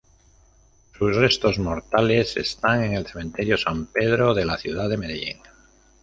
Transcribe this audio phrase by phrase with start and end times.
[0.97, 5.37] Sus restos mortales están en el cementerio San Pedro de la ciudad de Medellín.